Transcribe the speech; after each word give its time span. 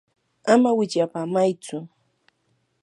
ama 0.53 0.69
wichyapamaytsu. 0.77 1.77